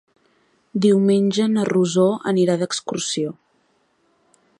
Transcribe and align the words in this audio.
Diumenge 0.85 1.45
na 1.51 1.65
Rosó 1.69 2.07
anirà 2.33 2.55
d'excursió. 2.63 3.35